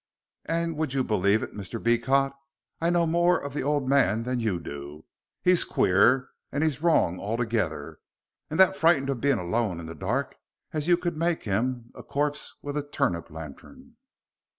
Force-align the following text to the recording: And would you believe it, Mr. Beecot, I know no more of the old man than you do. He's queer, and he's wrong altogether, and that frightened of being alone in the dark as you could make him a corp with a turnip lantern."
And 0.47 0.77
would 0.77 0.95
you 0.95 1.03
believe 1.03 1.43
it, 1.43 1.53
Mr. 1.53 1.79
Beecot, 1.79 2.33
I 2.81 2.89
know 2.89 3.01
no 3.01 3.05
more 3.11 3.37
of 3.39 3.53
the 3.53 3.61
old 3.61 3.87
man 3.87 4.23
than 4.23 4.39
you 4.39 4.59
do. 4.59 5.05
He's 5.43 5.63
queer, 5.63 6.31
and 6.51 6.63
he's 6.63 6.81
wrong 6.81 7.19
altogether, 7.19 7.99
and 8.49 8.59
that 8.59 8.75
frightened 8.75 9.11
of 9.11 9.21
being 9.21 9.37
alone 9.37 9.79
in 9.79 9.85
the 9.85 9.93
dark 9.93 10.37
as 10.73 10.87
you 10.87 10.97
could 10.97 11.17
make 11.17 11.43
him 11.43 11.91
a 11.93 12.01
corp 12.01 12.35
with 12.63 12.75
a 12.77 12.81
turnip 12.81 13.29
lantern." 13.29 13.97